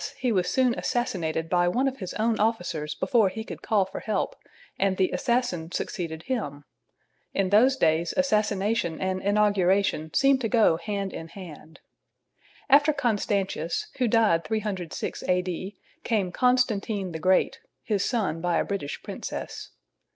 he 0.17 0.31
was 0.31 0.49
soon 0.49 0.73
assassinated 0.79 1.47
by 1.47 1.67
one 1.67 1.87
of 1.87 1.97
his 1.99 2.15
own 2.15 2.39
officers 2.39 2.95
before 2.95 3.29
he 3.29 3.43
could 3.43 3.61
call 3.61 3.85
for 3.85 3.99
help, 3.99 4.35
and 4.79 4.97
the 4.97 5.11
assassin 5.11 5.71
succeeded 5.71 6.23
him. 6.23 6.65
In 7.35 7.51
those 7.51 7.77
days 7.77 8.11
assassination 8.17 8.99
and 8.99 9.21
inauguration 9.21 10.11
seemed 10.15 10.41
to 10.41 10.49
go 10.49 10.77
hand 10.77 11.13
in 11.13 11.27
hand. 11.27 11.81
[Illustration: 12.67 12.97
ASSASSINATION 13.05 13.61
OF 13.61 13.69
CARAUSIUS.] 13.69 13.79
After 13.91 13.91
Constantius, 13.93 13.97
who 13.99 14.07
died 14.07 14.43
306 14.43 15.23
A.D., 15.27 15.75
came 16.03 16.31
Constantine 16.31 17.11
the 17.11 17.19
Great, 17.19 17.59
his 17.83 18.03
son 18.03 18.41
by 18.41 18.57
a 18.57 18.63
British 18.65 19.03
princess. 19.03 19.69